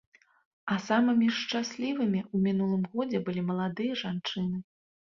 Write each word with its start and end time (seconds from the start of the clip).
А 0.75 0.77
самымі 0.85 1.27
ж 1.35 1.35
шчаслівымі 1.41 2.19
ў 2.33 2.37
мінулым 2.49 2.83
годзе 2.95 3.25
былі 3.31 3.41
маладыя 3.53 4.03
жанчыны. 4.07 4.57